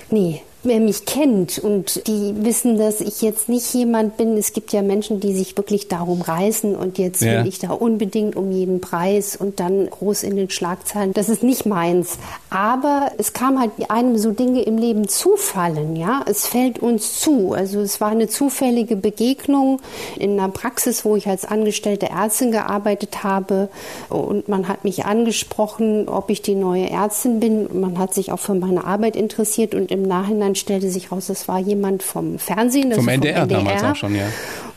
[0.10, 4.38] Nee, wer mich kennt und die wissen, dass ich jetzt nicht jemand bin.
[4.38, 7.39] Es gibt ja Menschen, die sich wirklich darum reißen und jetzt ja.
[7.39, 11.13] will ich da unbedingt um jeden Preis und dann groß in den Schlagzeilen.
[11.13, 12.17] Das ist nicht meins.
[12.49, 16.21] Aber es kam halt einem so Dinge im Leben zufallen, ja.
[16.26, 17.54] Es fällt uns zu.
[17.54, 19.80] Also es war eine zufällige Begegnung
[20.17, 23.69] in einer Praxis, wo ich als angestellte Ärztin gearbeitet habe
[24.10, 27.67] und man hat mich angesprochen, ob ich die neue Ärztin bin.
[27.80, 31.30] Man hat sich auch für meine Arbeit interessiert und im Nachhinein dann stellte sich raus,
[31.30, 32.94] es war jemand vom Fernsehen.
[32.94, 34.28] Vom, NDR, vom NDR damals auch schon, ja.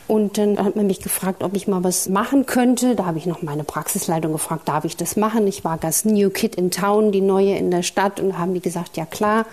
[0.07, 2.95] Und dann hat man mich gefragt, ob ich mal was machen könnte.
[2.95, 5.47] Da habe ich noch meine Praxisleitung gefragt, darf ich das machen?
[5.47, 8.19] Ich war das New Kid in Town, die neue in der Stadt.
[8.19, 9.45] Und haben die gesagt, ja klar.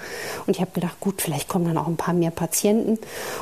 [0.47, 2.99] Und ich habe gedacht, gut, vielleicht kommen dann auch ein paar mehr Patienten.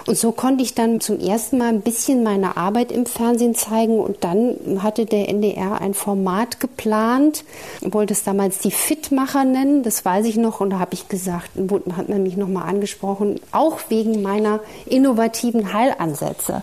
[0.06, 4.00] Und so konnte ich dann zum ersten Mal ein bisschen meine Arbeit im Fernsehen zeigen.
[4.00, 7.44] Und dann hatte der NDR ein Format geplant,
[7.82, 10.60] wollte es damals die Fitmacher nennen, das weiß ich noch.
[10.60, 11.50] Und da habe ich gesagt,
[11.96, 16.62] hat man mich nochmal angesprochen, auch wegen meiner innovativen Heilansätze.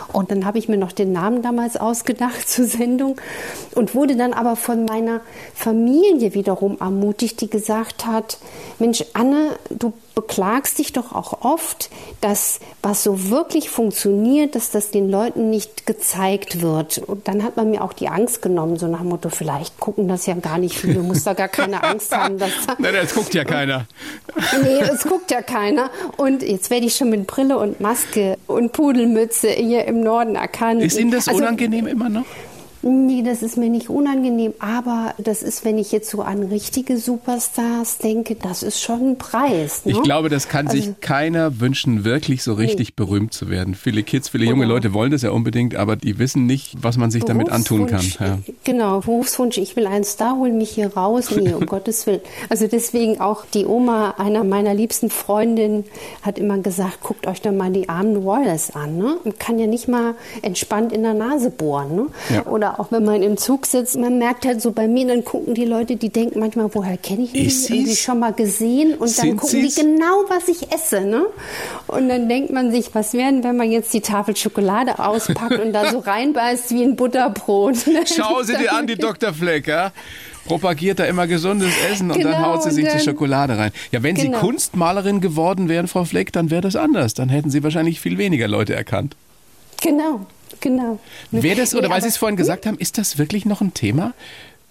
[0.13, 3.19] Und dann habe ich mir noch den Namen damals ausgedacht zur Sendung
[3.75, 5.21] und wurde dann aber von meiner
[5.53, 8.37] Familie wiederum ermutigt, die gesagt hat,
[8.79, 14.91] Mensch, Anne, du beklagst dich doch auch oft, dass was so wirklich funktioniert, dass das
[14.91, 16.97] den Leuten nicht gezeigt wird.
[16.99, 20.07] Und dann hat man mir auch die Angst genommen, so nach dem Motto, vielleicht gucken
[20.07, 22.37] das ja gar nicht viele, du musst da gar keine Angst haben.
[22.37, 23.85] Dass Nein, es guckt ja keiner.
[24.63, 25.89] nee, es guckt ja keiner.
[26.17, 30.81] Und jetzt werde ich schon mit Brille und Maske und Pudelmütze hier im Norden erkannt.
[30.81, 32.25] Ist Ihnen das also, unangenehm immer noch?
[32.83, 36.97] Nee, das ist mir nicht unangenehm, aber das ist, wenn ich jetzt so an richtige
[36.97, 39.85] Superstars denke, das ist schon ein Preis.
[39.85, 39.91] Ne?
[39.91, 42.93] Ich glaube, das kann also, sich keiner wünschen, wirklich so richtig nee.
[42.95, 43.75] berühmt zu werden.
[43.75, 44.75] Viele Kids, viele junge genau.
[44.75, 48.05] Leute wollen das ja unbedingt, aber die wissen nicht, was man sich damit antun kann.
[48.19, 48.39] Ja.
[48.63, 51.29] Genau, Berufswunsch, ich will einen Star, hol mich hier raus.
[51.31, 52.21] Nee, um Gottes Willen.
[52.49, 55.85] Also deswegen auch die Oma einer meiner liebsten Freundinnen
[56.23, 58.97] hat immer gesagt, guckt euch doch mal die armen Royals an.
[58.97, 59.17] Ne?
[59.23, 61.95] Man kann ja nicht mal entspannt in der Nase bohren.
[61.95, 62.07] Ne?
[62.33, 62.45] Ja.
[62.45, 65.53] Oder auch wenn man im Zug sitzt, man merkt halt so bei mir, dann gucken
[65.53, 67.73] die Leute, die denken manchmal, woher kenne ich die?
[67.73, 69.75] Irgendwie schon mal gesehen und dann gucken Sie's?
[69.75, 71.01] die genau, was ich esse.
[71.01, 71.25] Ne?
[71.87, 75.73] Und dann denkt man sich, was wären, wenn man jetzt die Tafel Schokolade auspackt und
[75.73, 77.77] da so reinbeißt wie ein Butterbrot.
[78.05, 79.33] Schau sie dir an, die Dr.
[79.33, 79.91] Fleck, ja?
[80.45, 83.71] propagiert da immer gesundes Essen und genau, dann haut sie sich die Schokolade rein.
[83.91, 84.39] Ja, wenn genau.
[84.39, 87.13] Sie Kunstmalerin geworden wären, Frau Fleck, dann wäre das anders.
[87.13, 89.15] Dann hätten Sie wahrscheinlich viel weniger Leute erkannt.
[89.81, 90.21] Genau,
[90.61, 90.99] Genau.
[91.31, 93.73] Wäre das, oder nee, weil Sie es vorhin gesagt haben, ist das wirklich noch ein
[93.73, 94.13] Thema?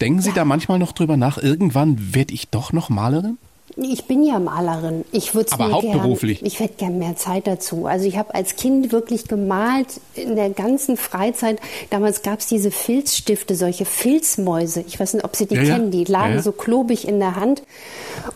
[0.01, 0.37] Denken Sie ja.
[0.37, 3.37] da manchmal noch drüber nach, irgendwann werde ich doch noch Malerin?
[3.77, 5.05] Ich bin ja Malerin.
[5.13, 6.39] Ich würde Aber hauptberuflich.
[6.41, 7.87] Gern, ich hätte gern mehr Zeit dazu.
[7.87, 11.59] Also ich habe als Kind wirklich gemalt in der ganzen Freizeit.
[11.91, 14.85] Damals gab es diese Filzstifte, solche Filzmäuse.
[14.87, 15.91] Ich weiß nicht, ob Sie die Ja, kennen.
[15.91, 16.43] Die lagen ja.
[16.43, 17.63] so klobig in der Hand.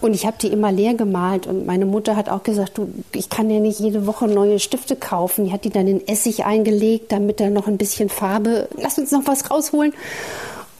[0.00, 1.46] Und ich habe die immer leer gemalt.
[1.46, 4.96] Und meine Mutter hat auch gesagt, du, ich kann ja nicht jede Woche neue Stifte
[4.96, 5.46] kaufen.
[5.46, 8.68] Die hat die dann in Essig eingelegt, damit da noch ein bisschen Farbe.
[8.80, 9.92] Lass uns noch was rausholen.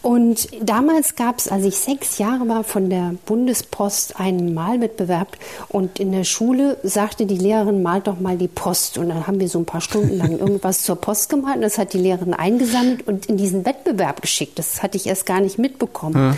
[0.05, 5.35] Und damals gab es, als ich sechs Jahre war, von der Bundespost einen Malwettbewerb.
[5.67, 8.99] Und in der Schule sagte die Lehrerin, mal doch mal die Post.
[8.99, 11.55] Und dann haben wir so ein paar Stunden lang irgendwas zur Post gemalt.
[11.55, 14.59] Und das hat die Lehrerin eingesammelt und in diesen Wettbewerb geschickt.
[14.59, 16.37] Das hatte ich erst gar nicht mitbekommen.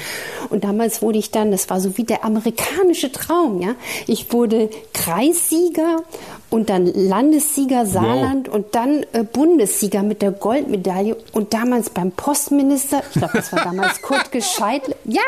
[0.49, 3.75] Und damals wurde ich dann, das war so wie der amerikanische Traum, ja.
[4.05, 6.03] Ich wurde Kreissieger
[6.49, 11.17] und dann Landessieger Saarland und dann äh, Bundessieger mit der Goldmedaille.
[11.33, 15.21] Und damals beim Postminister, ich glaube, das war damals Kurt Gescheit, ja,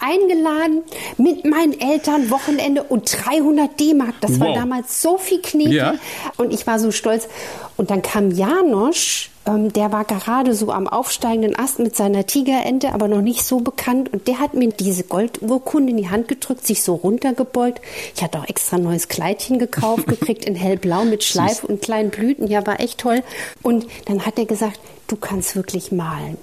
[0.00, 0.82] eingeladen
[1.16, 4.14] mit meinen Eltern, Wochenende und 300 D-Mark.
[4.20, 4.54] Das war Wow.
[4.56, 5.70] damals so viel Knete.
[5.74, 5.94] Ja.
[6.36, 7.28] Und ich war so stolz.
[7.76, 12.92] Und dann kam Janosch, ähm, der war gerade so am aufsteigenden Ast mit seiner Tigerente,
[12.92, 14.12] aber noch nicht so bekannt.
[14.12, 17.80] Und der hat mir diese Goldurkunde in die Hand gedrückt, sich so runtergebeugt.
[18.14, 22.10] Ich hatte auch extra ein neues Kleidchen gekauft, gekriegt in hellblau mit Schleife und kleinen
[22.10, 22.46] Blüten.
[22.46, 23.22] Ja, war echt toll.
[23.62, 26.36] Und dann hat er gesagt, du kannst wirklich malen.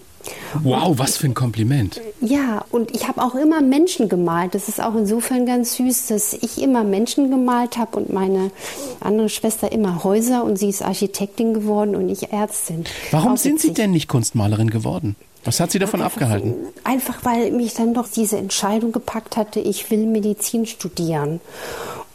[0.63, 2.01] Wow, was für ein Kompliment.
[2.21, 4.55] Ja, und ich habe auch immer Menschen gemalt.
[4.55, 8.51] Das ist auch insofern ganz süß, dass ich immer Menschen gemalt habe und meine
[8.99, 12.85] andere Schwester immer Häuser und sie ist Architektin geworden und ich Ärztin.
[13.11, 15.15] Warum Auch sind Sie denn nicht Kunstmalerin geworden?
[15.43, 16.55] Was hat Sie davon abgehalten?
[16.83, 21.39] Einfach weil mich dann doch diese Entscheidung gepackt hatte, ich will Medizin studieren.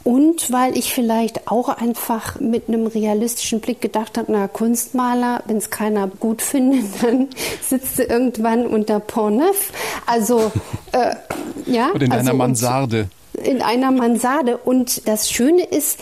[0.03, 5.57] Und weil ich vielleicht auch einfach mit einem realistischen Blick gedacht habe, na, Kunstmaler, wenn
[5.57, 7.29] es keiner gut findet, dann
[7.61, 9.71] sitzt du irgendwann unter Pont Neuf.
[10.05, 10.51] Also,
[10.91, 11.15] äh,
[11.65, 11.91] ja.
[11.91, 13.07] Und in also, einer Mansarde.
[13.43, 14.57] in einer Mansarde.
[14.57, 15.99] Und das Schöne ist,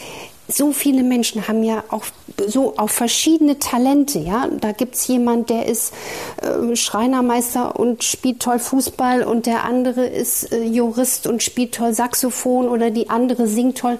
[0.52, 2.06] so viele Menschen haben ja auch
[2.48, 4.20] so auf verschiedene Talente.
[4.20, 5.94] Ja, da gibt's jemand, der ist
[6.42, 11.94] äh, Schreinermeister und spielt toll Fußball und der andere ist äh, Jurist und spielt toll
[11.94, 13.98] Saxophon oder die andere singt toll.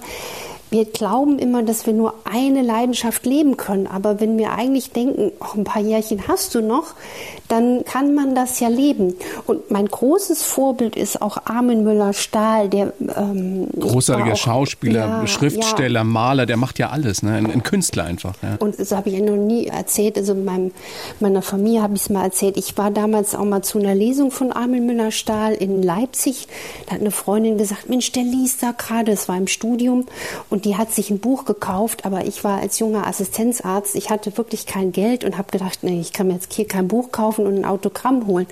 [0.70, 3.86] Wir glauben immer, dass wir nur eine Leidenschaft leben können.
[3.86, 6.94] Aber wenn wir eigentlich denken, oh, ein paar Jährchen hast du noch,
[7.52, 9.14] dann kann man das ja leben.
[9.46, 16.00] Und mein großes Vorbild ist auch Armin Müller-Stahl, der ähm, Großartiger auch- Schauspieler, Ja, Schriftsteller,
[16.00, 16.04] Ja.
[16.04, 17.32] Maler, der macht ja alles, ne?
[17.34, 18.34] ein, ein Künstler einfach.
[18.42, 18.56] Ja.
[18.58, 20.16] Und das habe ich ja noch nie erzählt.
[20.16, 20.72] Also meinem,
[21.20, 22.56] meiner Familie habe ich es mal erzählt.
[22.56, 26.48] Ich war damals auch mal zu einer Lesung von Armin Müller-Stahl in Leipzig.
[26.86, 29.12] Da hat eine Freundin gesagt, Mensch, der liest da gerade.
[29.12, 30.06] Es war im Studium.
[30.48, 32.06] Und die hat sich ein Buch gekauft.
[32.06, 33.94] Aber ich war als junger Assistenzarzt.
[33.94, 36.88] Ich hatte wirklich kein Geld und habe gedacht, nee, ich kann mir jetzt hier kein
[36.88, 38.46] Buch kaufen und ein Autogramm holen.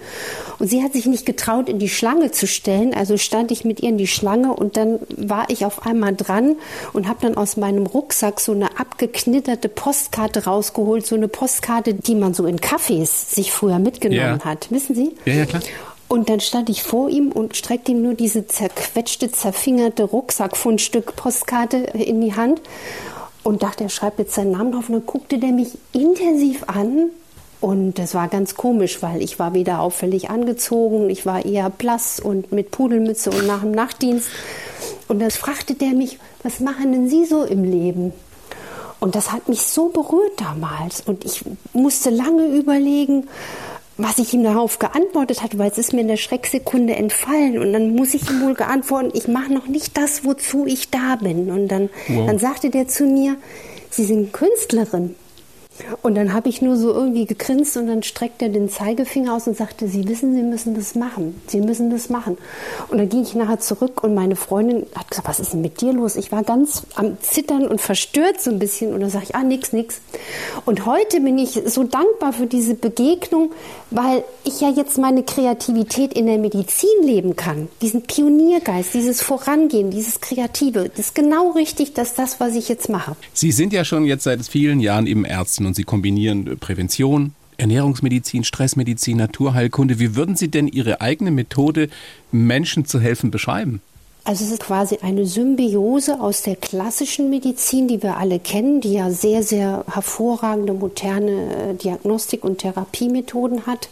[0.59, 2.95] Und sie hat sich nicht getraut, in die Schlange zu stellen.
[2.95, 6.57] Also stand ich mit ihr in die Schlange und dann war ich auf einmal dran
[6.93, 11.07] und habe dann aus meinem Rucksack so eine abgeknitterte Postkarte rausgeholt.
[11.07, 14.45] So eine Postkarte, die man so in Cafés sich früher mitgenommen Ja.
[14.45, 14.71] hat.
[14.71, 15.17] Wissen Sie?
[15.25, 15.63] Ja, ja, klar.
[16.09, 21.77] Und dann stand ich vor ihm und streckte ihm nur diese zerquetschte, zerfingerte Rucksackfundstück Postkarte
[21.77, 22.61] in die Hand
[23.45, 24.89] und dachte, er schreibt jetzt seinen Namen drauf.
[24.89, 27.11] Und dann guckte der mich intensiv an.
[27.61, 32.19] Und das war ganz komisch, weil ich war wieder auffällig angezogen, ich war eher blass
[32.19, 34.29] und mit Pudelmütze und nach dem Nachtdienst.
[35.09, 38.13] Und das fragte der mich, was machen denn Sie so im Leben?
[38.99, 41.03] Und das hat mich so berührt damals.
[41.03, 41.43] Und ich
[41.73, 43.29] musste lange überlegen,
[43.97, 47.59] was ich ihm darauf geantwortet hatte, weil es ist mir in der Schrecksekunde entfallen.
[47.59, 51.17] Und dann muss ich ihm wohl geantworten, ich mache noch nicht das, wozu ich da
[51.17, 51.51] bin.
[51.51, 52.27] Und dann, Wow.
[52.27, 53.37] dann sagte der zu mir,
[53.91, 55.15] Sie sind Künstlerin.
[56.03, 59.47] Und dann habe ich nur so irgendwie gegrinst und dann streckte er den Zeigefinger aus
[59.47, 61.41] und sagte, Sie wissen, Sie müssen das machen.
[61.47, 62.39] Sie müssen das machen.
[62.89, 65.81] Und dann ging ich nachher zurück und meine Freundin hat gesagt, was ist denn mit
[65.81, 66.17] dir los?
[66.17, 68.93] Ich war ganz am Zittern und verstört so ein bisschen.
[68.93, 70.01] Und dann sage ich, ah, nix, nix.
[70.67, 73.53] Und heute bin ich so dankbar für diese Begegnung,
[73.91, 77.69] weil ich ja jetzt meine Kreativität in der Medizin leben kann.
[77.83, 80.89] Diesen Pioniergeist, dieses Vorangehen, dieses Kreative.
[80.89, 83.17] Das ist genau richtig, dass das, was ich jetzt mache.
[83.33, 87.33] Sie sind ja schon jetzt seit vielen Jahren eben Ärztin und Sie kombinieren äh, Prävention,
[87.57, 90.01] Ernährungsmedizin, Stressmedizin, Naturheilkunde.
[90.01, 91.89] Wie würden Sie denn Ihre eigene Methode,
[92.33, 93.81] Menschen zu helfen, beschreiben?
[94.25, 98.95] Also es ist quasi eine Symbiose aus der klassischen Medizin, die wir alle kennen, die
[98.95, 103.89] ja sehr, sehr hervorragende moderne äh, Diagnostik- und Therapiemethoden hat.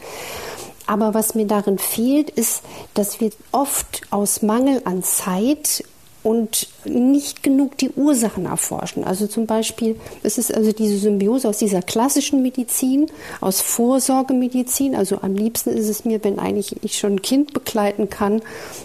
[0.86, 2.62] Aber was mir darin fehlt, ist,
[2.94, 5.84] dass wir oft aus Mangel an Zeit
[6.24, 9.04] und nicht genug die Ursachen erforschen.
[9.04, 13.06] Also zum Beispiel, es ist also diese Symbiose aus dieser klassischen Medizin,
[13.40, 14.96] aus Vorsorgemedizin.
[14.96, 18.42] Also am liebsten ist es mir, wenn eigentlich ich schon ein Kind begleiten kann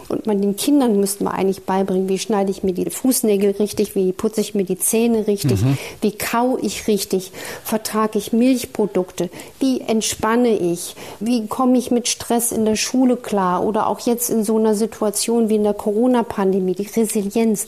[0.10, 3.96] und man den Kindern müsste man eigentlich beibringen, wie schneide ich mir die Fußnägel richtig,
[3.96, 5.78] wie putze ich mir die Zähne richtig, mhm.
[6.02, 7.32] wie kau ich richtig,
[7.64, 13.64] vertrage ich Milchprodukte, wie entspanne ich, wie komme ich mit Stress in der Schule klar
[13.64, 17.68] oder auch jetzt in so einer Situation wie in der Corona-Pandemie, die Resilienz Resilienz,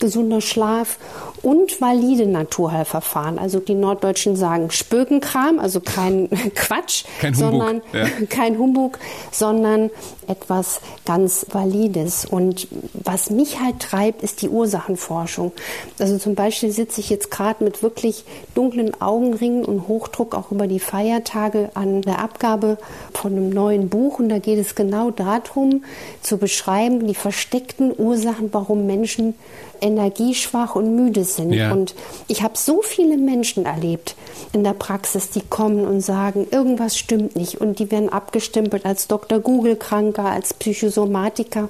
[0.00, 0.98] gesunder Schlaf
[1.44, 3.38] und valide Naturheilverfahren.
[3.38, 8.06] Also die Norddeutschen sagen Spökenkram, also kein Quatsch, kein sondern ja.
[8.30, 8.98] kein Humbug,
[9.30, 9.90] sondern
[10.26, 12.24] etwas ganz Valides.
[12.24, 15.52] Und was mich halt treibt, ist die Ursachenforschung.
[15.98, 20.66] Also zum Beispiel sitze ich jetzt gerade mit wirklich dunklen Augenringen und Hochdruck auch über
[20.66, 22.78] die Feiertage an der Abgabe
[23.12, 24.18] von einem neuen Buch.
[24.18, 25.84] Und da geht es genau darum,
[26.22, 29.34] zu beschreiben, die versteckten Ursachen, warum Menschen
[29.84, 31.52] energieschwach und müde sind.
[31.52, 31.72] Ja.
[31.72, 31.94] Und
[32.26, 34.16] ich habe so viele Menschen erlebt
[34.52, 37.60] in der Praxis, die kommen und sagen, irgendwas stimmt nicht.
[37.60, 39.38] Und die werden abgestempelt als Dr.
[39.38, 41.68] Google-Kranker, als Psychosomatiker.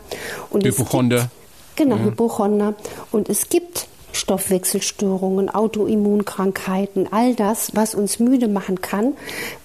[0.51, 1.29] Und Hypochonder.
[1.77, 2.05] Genau, ja.
[2.05, 2.75] Hypochonder.
[3.11, 9.15] Und es gibt Stoffwechselstörungen, Autoimmunkrankheiten, all das, was uns müde machen kann,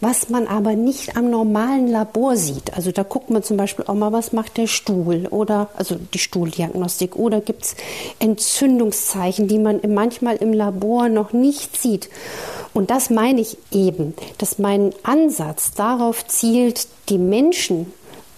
[0.02, 2.74] was man aber nicht am normalen Labor sieht.
[2.76, 6.20] Also da guckt man zum Beispiel auch mal, was macht der Stuhl oder also die
[6.20, 7.76] Stuhldiagnostik oder gibt es
[8.20, 12.10] Entzündungszeichen, die man manchmal im Labor noch nicht sieht.
[12.74, 17.92] Und das meine ich eben, dass mein Ansatz darauf zielt, die Menschen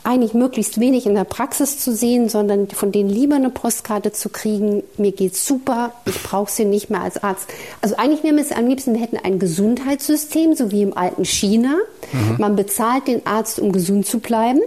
[0.04, 4.30] eigentlich möglichst wenig in der Praxis zu sehen, sondern von denen lieber eine Postkarte zu
[4.30, 4.84] kriegen.
[4.98, 7.48] Mir geht's super, ich brauche sie nicht mehr als Arzt.
[7.82, 11.76] Also eigentlich wäre es am liebsten, wir hätten ein Gesundheitssystem, so wie im alten China.
[12.12, 12.36] Mhm.
[12.40, 14.62] Man bezahlt den Arzt, um gesund zu bleiben.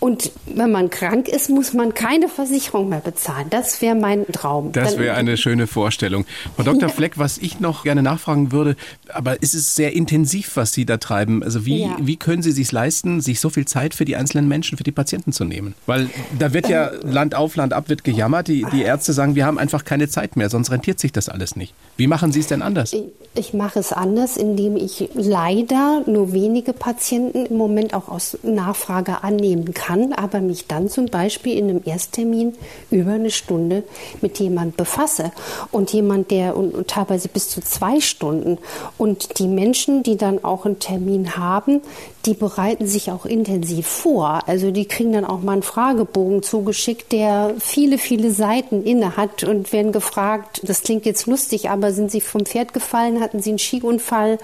[0.00, 3.48] Und wenn man krank ist, muss man keine Versicherung mehr bezahlen.
[3.50, 4.70] Das wäre mein Traum.
[4.72, 6.24] Das wäre eine schöne Vorstellung.
[6.54, 6.88] Frau Dr.
[6.88, 8.76] Fleck, was ich noch gerne nachfragen würde,
[9.08, 11.42] aber ist es sehr intensiv, was Sie da treiben?
[11.42, 11.96] Also wie, ja.
[12.00, 14.92] wie können Sie sich leisten, sich so viel Zeit für die einzelnen Menschen, für die
[14.92, 15.74] Patienten zu nehmen?
[15.86, 16.08] Weil
[16.38, 17.10] da wird ja ähm.
[17.10, 18.46] Land auf, Land ab wird gejammert.
[18.46, 21.56] Die, die Ärzte sagen, wir haben einfach keine Zeit mehr, sonst rentiert sich das alles
[21.56, 21.74] nicht.
[21.96, 22.94] Wie machen Sie es denn anders?
[23.34, 29.24] Ich mache es anders, indem ich leider nur wenige Patienten im Moment auch aus Nachfrage
[29.24, 32.54] annehmen kann kann aber mich dann zum Beispiel in einem Ersttermin
[32.90, 33.84] über eine Stunde
[34.20, 35.32] mit jemand befasse
[35.72, 38.58] und jemand, der und, und teilweise bis zu zwei Stunden.
[38.98, 41.80] Und die Menschen, die dann auch einen Termin haben,
[42.26, 44.40] die bereiten sich auch intensiv vor.
[44.46, 49.44] Also die kriegen dann auch mal einen Fragebogen zugeschickt, der viele, viele Seiten inne hat
[49.44, 53.20] und werden gefragt, das klingt jetzt lustig, aber sind Sie vom Pferd gefallen?
[53.20, 54.38] Hatten Sie einen Skiunfall?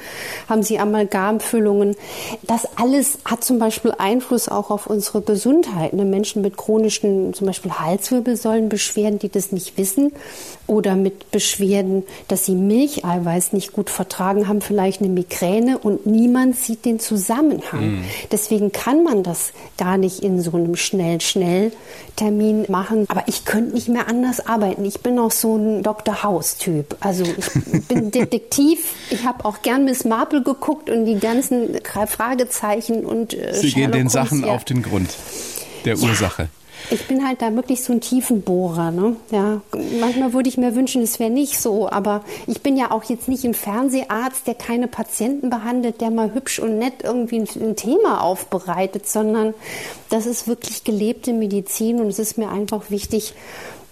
[0.48, 1.96] Haben Sie Amalgamfüllungen?
[2.42, 5.92] Das alles hat zum Beispiel Einfluss auch auf unsere Gesundheit.
[5.92, 6.04] Ne?
[6.04, 10.12] Menschen mit chronischen, zum Beispiel Halswirbelsäulenbeschwerden, die das nicht wissen
[10.66, 16.56] oder mit Beschwerden, dass sie Milcheiweiß nicht gut vertragen haben, vielleicht eine Migräne und niemand
[16.56, 17.96] sieht den Zusammenhang.
[17.96, 18.04] Mhm.
[18.32, 21.72] Deswegen kann man das gar nicht in so einem schnell, schnell
[22.16, 23.06] Termin machen.
[23.08, 24.84] Aber ich könnte nicht mehr anders arbeiten.
[24.84, 26.22] Ich bin auch so ein Dr.
[26.22, 26.96] House-Typ.
[27.00, 28.94] Also ich bin Detektiv.
[29.10, 33.92] Ich habe auch gern Miss Marple geguckt und die ganzen Fragezeichen und äh, Sie Sherlock
[33.92, 35.10] gehen den Sachen auf den Grund
[35.84, 36.08] der ja.
[36.08, 36.48] Ursache.
[36.90, 38.90] Ich bin halt da wirklich so ein Tiefenbohrer.
[38.90, 39.16] Ne?
[39.30, 39.60] Ja,
[40.00, 43.28] manchmal würde ich mir wünschen, es wäre nicht so, aber ich bin ja auch jetzt
[43.28, 47.76] nicht ein Fernseharzt, der keine Patienten behandelt, der mal hübsch und nett irgendwie ein, ein
[47.76, 49.54] Thema aufbereitet, sondern
[50.10, 53.34] das ist wirklich gelebte Medizin und es ist mir einfach wichtig,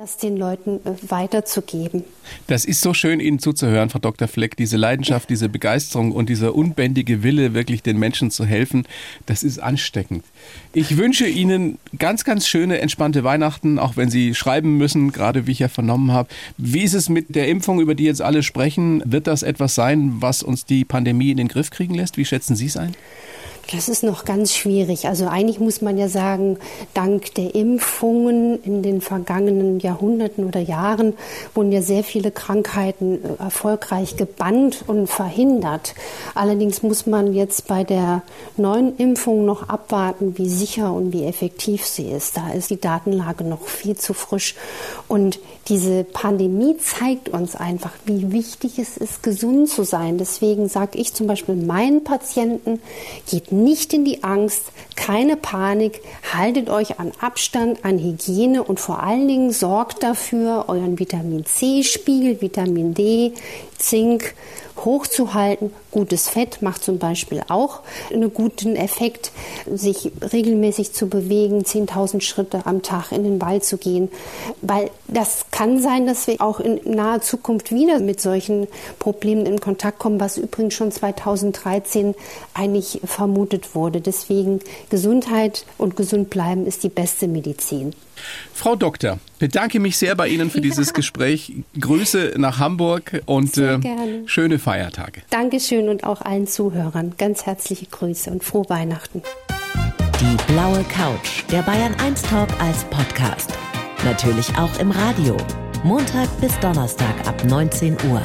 [0.03, 2.03] das den Leuten äh, weiterzugeben.
[2.49, 4.27] Das ist so schön, Ihnen zuzuhören, Frau Dr.
[4.27, 4.57] Fleck.
[4.57, 8.85] Diese Leidenschaft, diese Begeisterung und dieser unbändige Wille, wirklich den Menschen zu helfen,
[9.27, 10.25] das ist ansteckend.
[10.73, 15.53] Ich wünsche Ihnen ganz, ganz schöne, entspannte Weihnachten, auch wenn Sie schreiben müssen, gerade wie
[15.53, 16.29] ich ja vernommen habe.
[16.59, 19.05] Wie ist es mit der Impfung, über die jetzt alle sprechen?
[19.07, 22.17] Wird das etwas sein, was uns die Pandemie in den Griff kriegen lässt?
[22.17, 22.97] Wie schätzen Sie es ein?
[23.71, 25.07] Das ist noch ganz schwierig.
[25.07, 26.59] Also eigentlich muss man ja sagen,
[26.95, 31.15] dank der Impfungen in den vergangenen Jahrhunderten oder Jahren
[31.55, 35.95] wurden ja sehr viele Krankheiten äh, erfolgreich gebannt und verhindert.
[36.35, 38.23] Allerdings muss man jetzt bei der
[38.57, 42.37] neuen Impfung noch abwarten, wie sicher und wie effektiv sie ist.
[42.37, 44.57] Da ist die Datenlage noch viel zu frisch.
[45.09, 50.19] Und diese Pandemie zeigt uns einfach, wie wichtig es ist, gesund zu sein.
[50.19, 52.81] Deswegen sage ich zum Beispiel meinen Patienten,
[53.31, 54.65] geht nicht in die Angst,
[54.97, 56.01] keine Panik,
[56.33, 62.41] haltet euch an Abstand, an Hygiene und vor allen Dingen sorgt dafür, euren Vitamin C-Spiegel,
[62.41, 63.33] Vitamin D,
[63.83, 64.35] Zink,
[64.77, 65.73] hochzuhalten.
[65.91, 67.81] Gutes Fett macht zum Beispiel auch
[68.13, 69.33] einen guten Effekt.
[69.71, 74.09] sich regelmäßig zu bewegen, 10.000 Schritte am Tag in den Wald zu gehen.
[74.61, 79.61] Weil das kann sein, dass wir auch in naher Zukunft wieder mit solchen Problemen in
[79.61, 82.15] Kontakt kommen, was übrigens schon 2013
[82.55, 84.01] eigentlich vermutet wurde.
[84.01, 87.95] Deswegen Gesundheit und gesund bleiben ist die beste Medizin.
[88.55, 90.93] Frau Doktor, bedanke mich sehr bei Ihnen für dieses ja.
[90.93, 91.53] Gespräch.
[91.79, 93.79] Grüße nach Hamburg und äh,
[94.27, 95.23] schöne Feiertage.
[95.31, 99.23] Dankeschön und auch allen Zuhörern ganz herzliche Grüße und frohe Weihnachten.
[100.21, 103.51] Die blaue Couch, der Bayern 1 Talk als Podcast.
[104.05, 105.37] Natürlich auch im Radio.
[105.85, 108.23] Montag bis Donnerstag ab 19 Uhr.